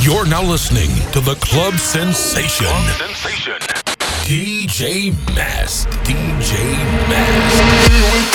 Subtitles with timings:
[0.00, 2.66] You're now listening to the Club Sensation.
[2.66, 3.54] Club Sensation.
[4.26, 5.86] DJ Mass.
[6.02, 6.58] DJ
[7.08, 8.34] Mask.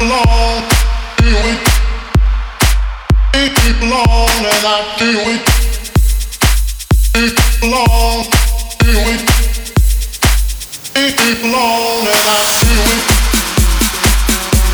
[0.00, 0.64] Long,
[1.20, 1.60] it.
[3.82, 5.46] Long, and I it.
[7.62, 8.26] Long,
[10.96, 11.18] it.
[11.44, 12.42] Long, and I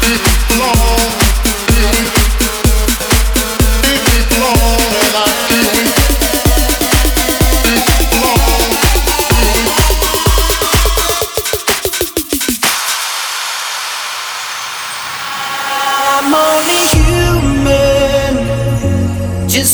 [0.03, 0.23] it.
[0.59, 1.32] Long.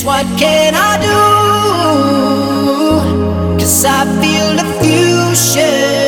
[0.08, 1.20] what can I do?
[3.60, 6.07] Cause I feel the fusion.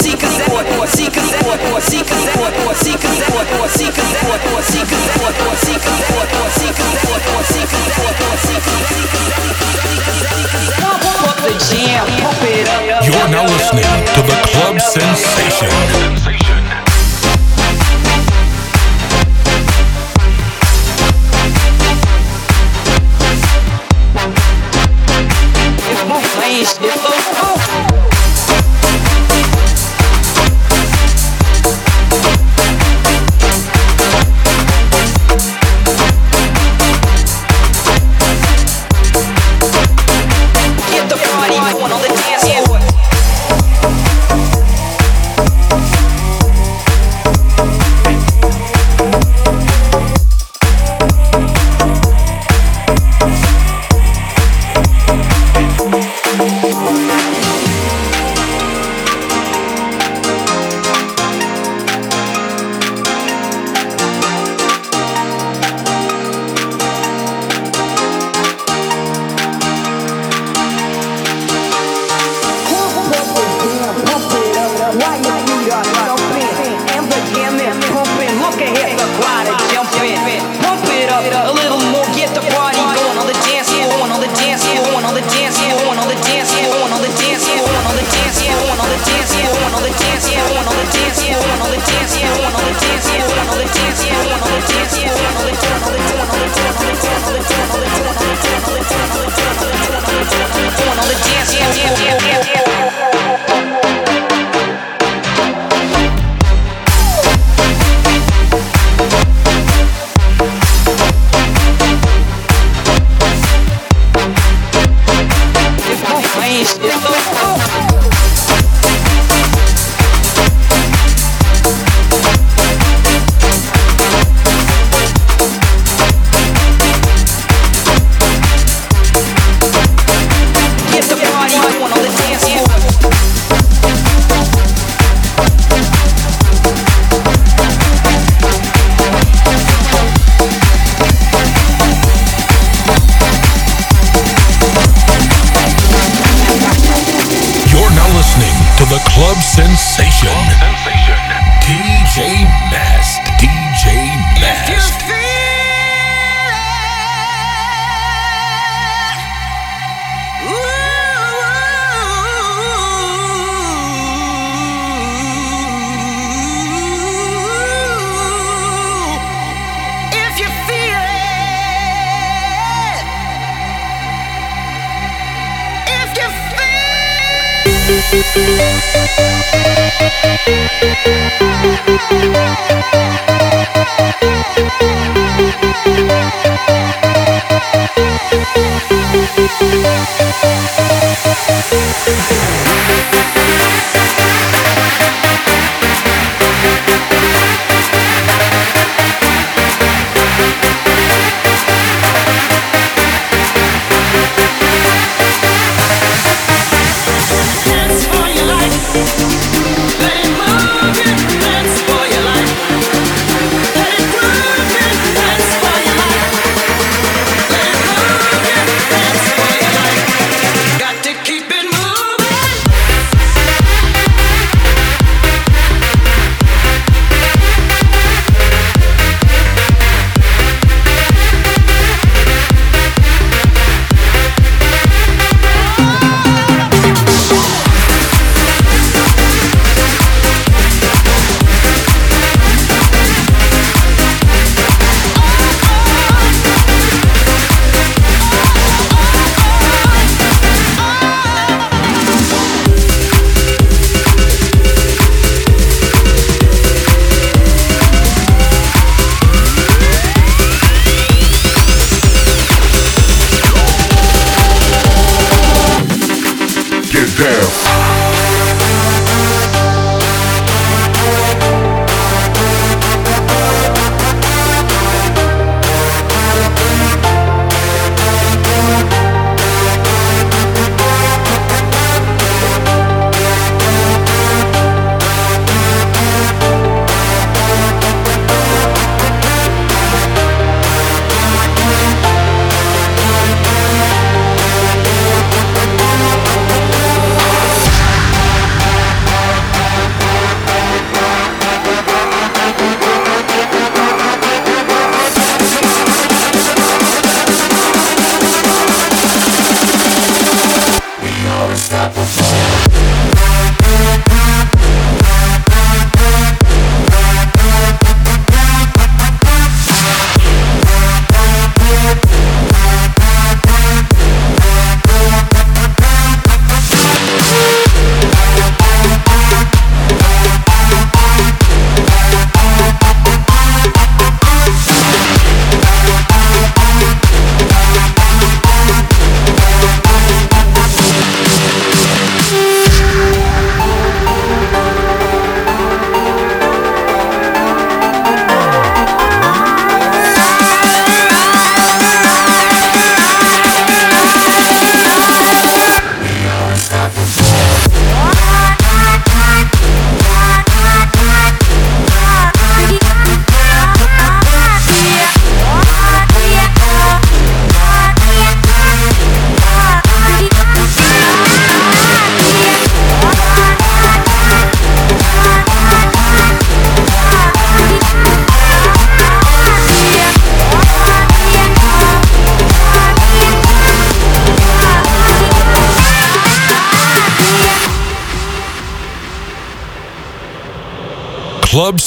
[0.00, 0.49] See, cause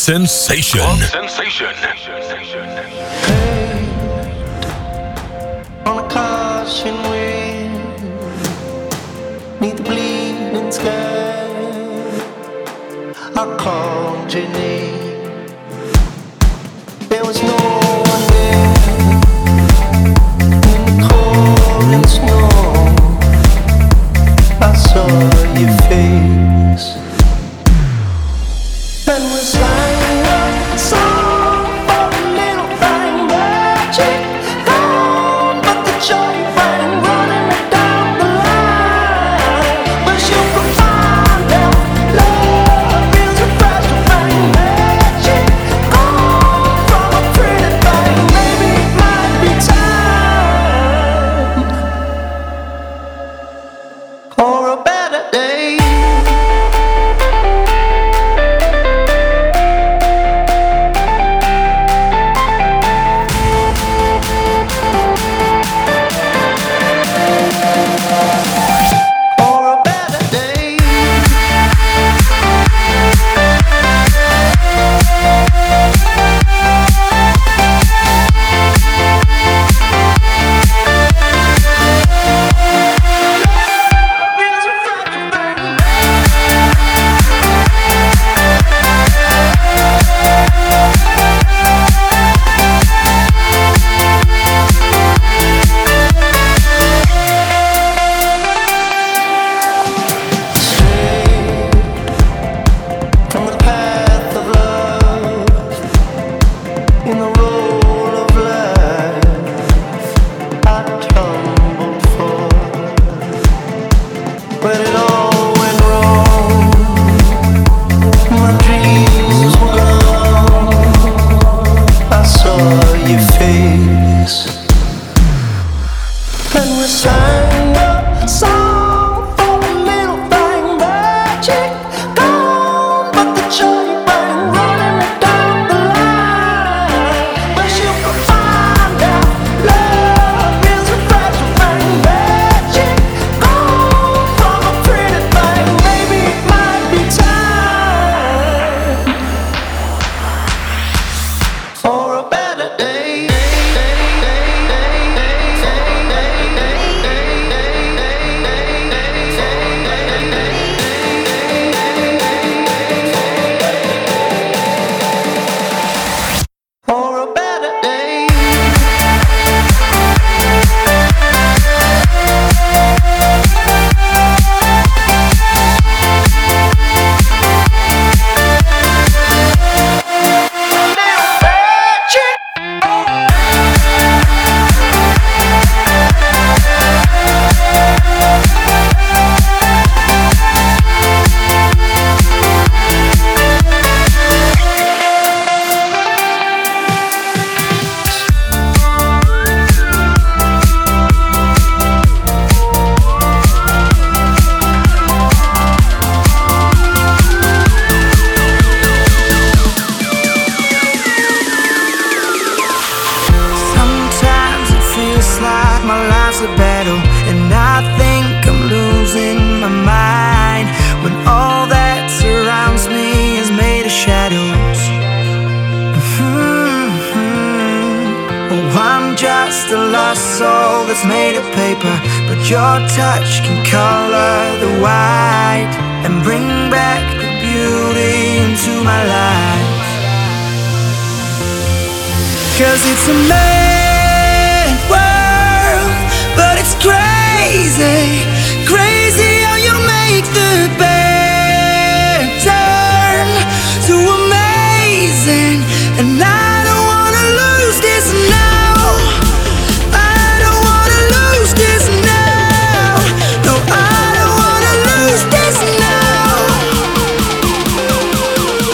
[0.03, 1.22] Club sensation.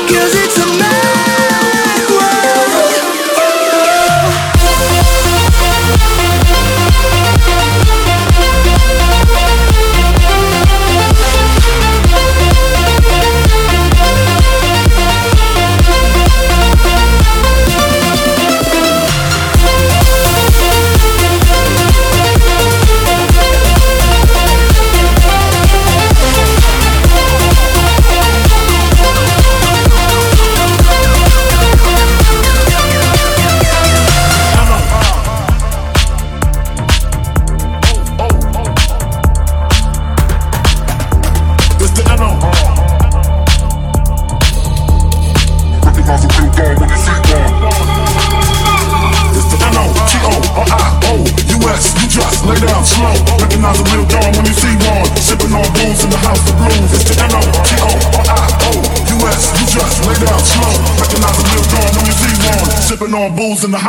[0.10, 0.39] Cause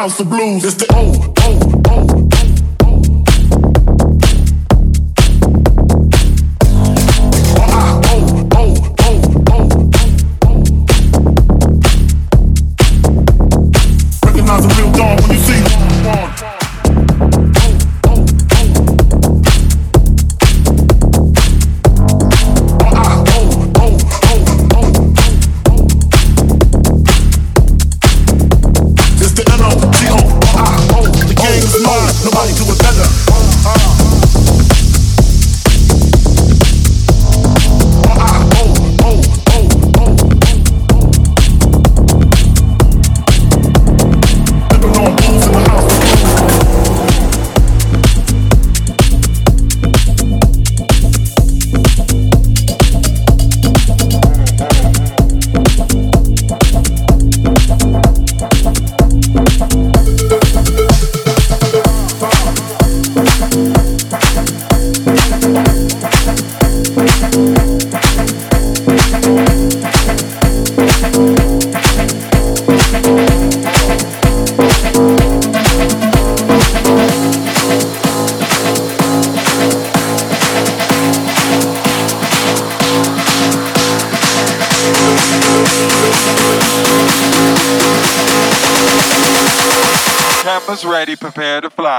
[0.01, 0.65] house of blues.
[0.65, 0.90] It's the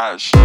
[0.01, 0.40] prepare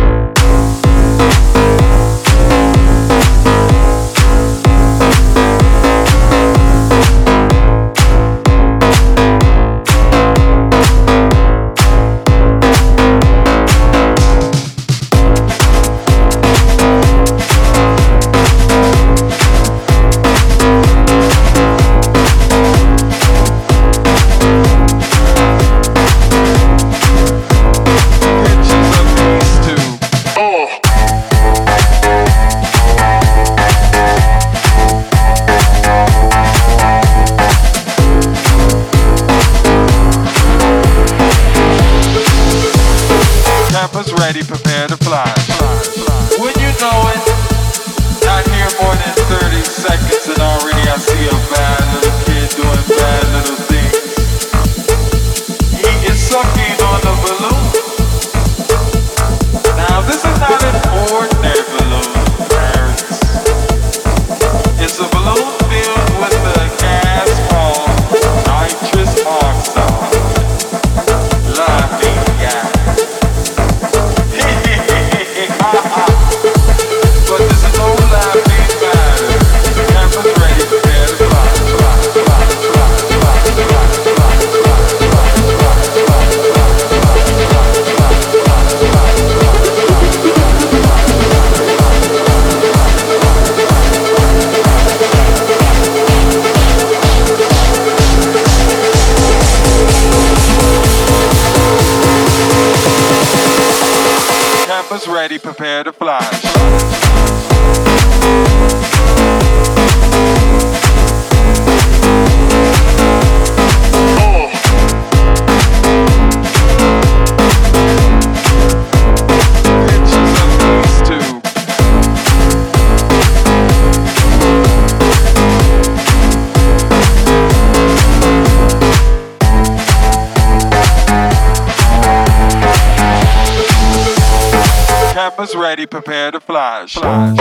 [135.90, 136.86] Prepare to fly.
[136.88, 137.35] fly.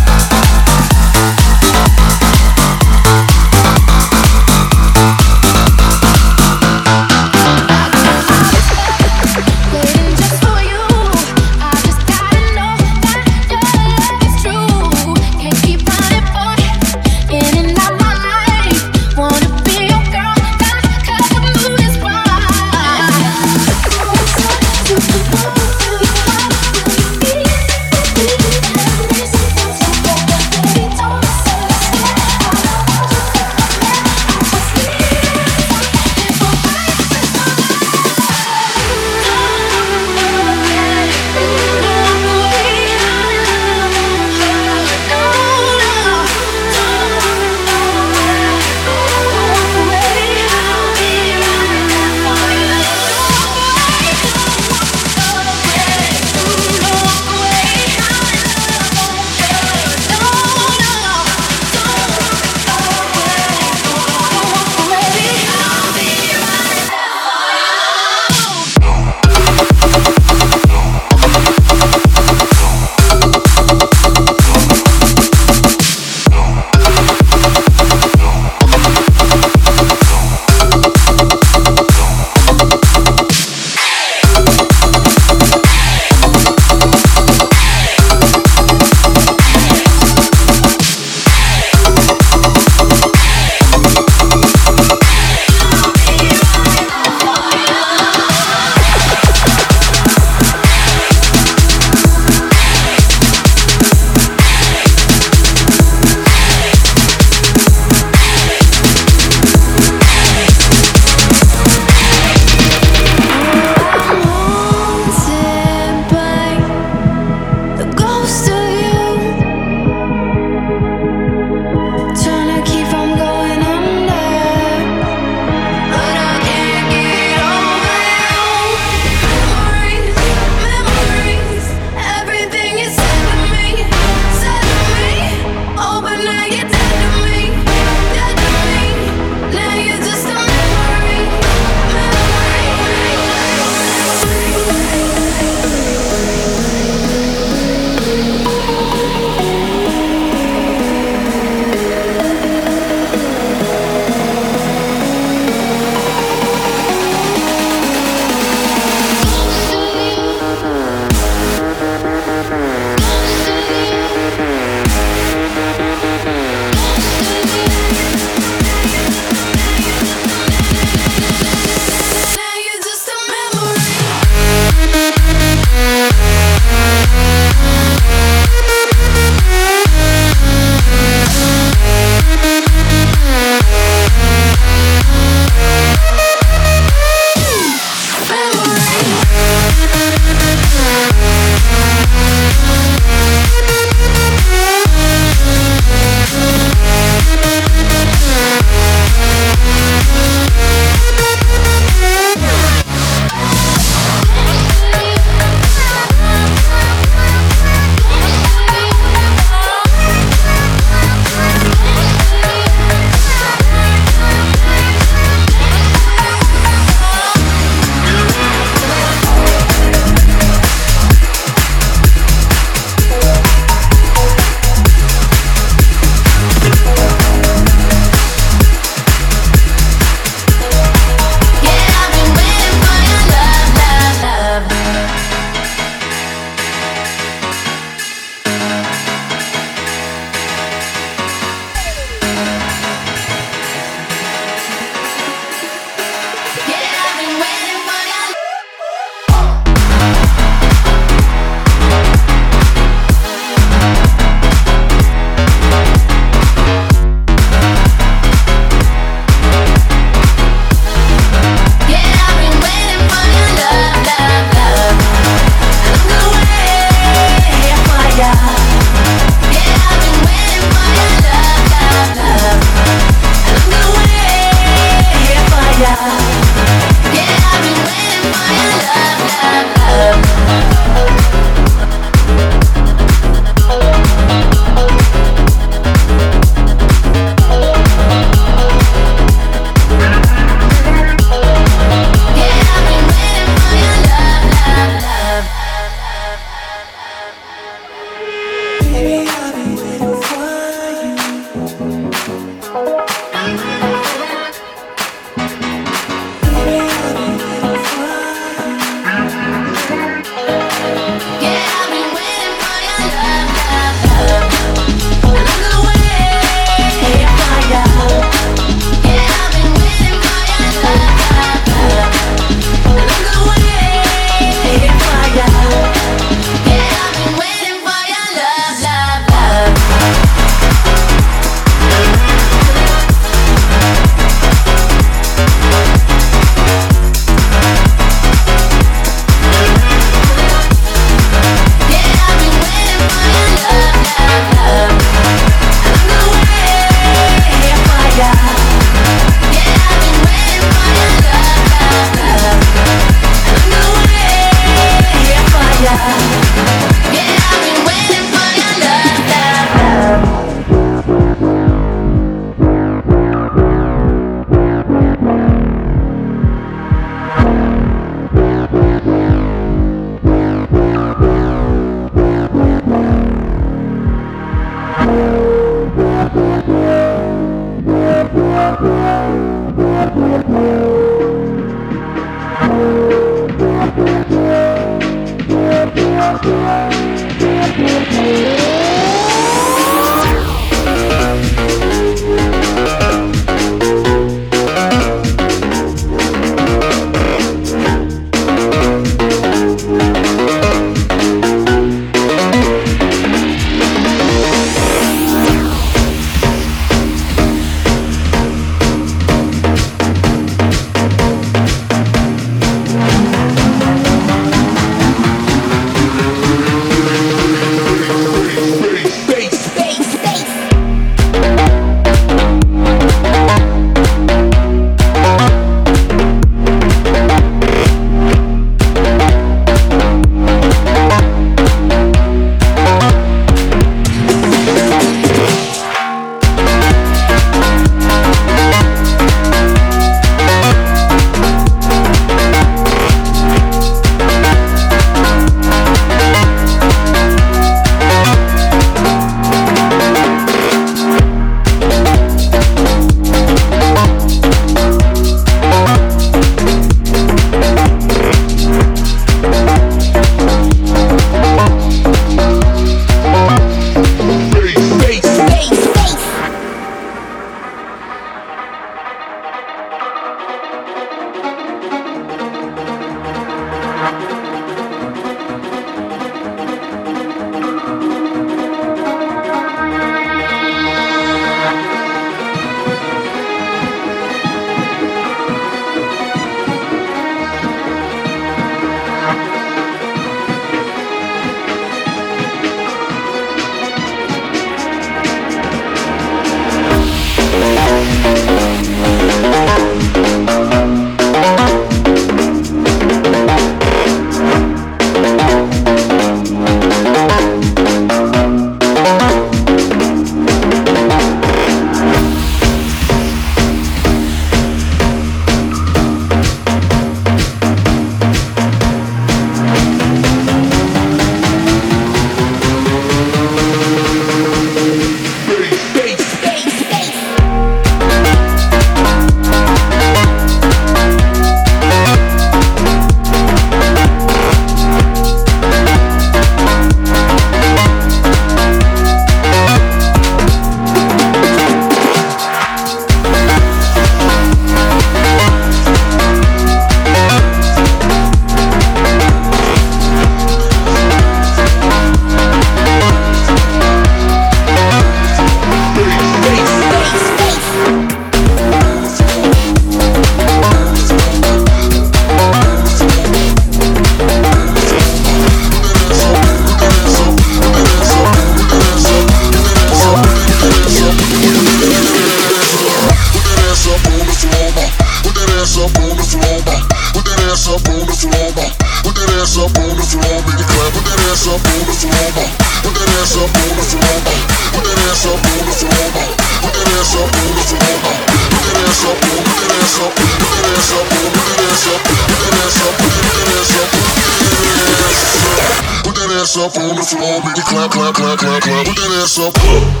[597.91, 598.85] Clap, clap, clap, clap, clap.
[598.85, 600.00] Put that ass up.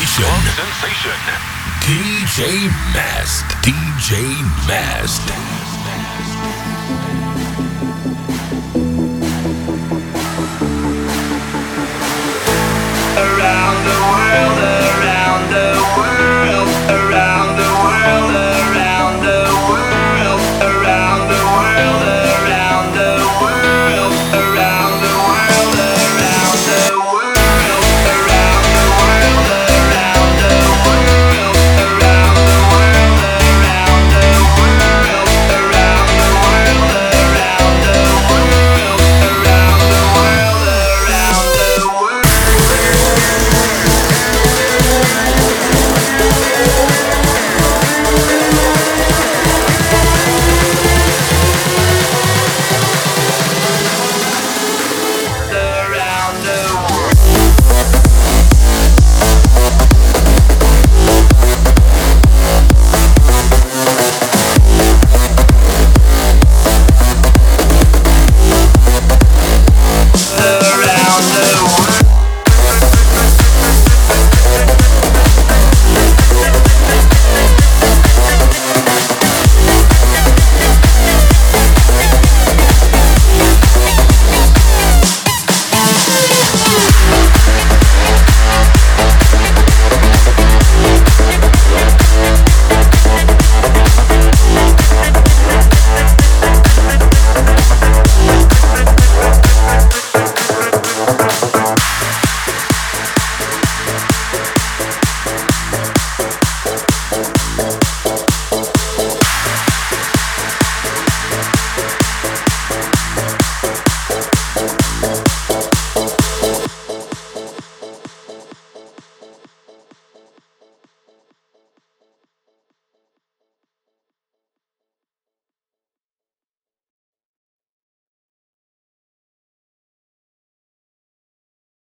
[0.00, 0.53] Sensation.